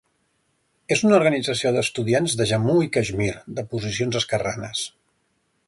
És 0.95 1.03
una 1.09 1.17
organització 1.17 1.73
d'estudiants 1.75 2.35
de 2.39 2.47
Jammu 2.53 2.75
i 2.87 2.89
Caixmir, 2.97 3.29
de 3.61 3.67
posicions 3.75 4.19
esquerranes. 4.23 4.83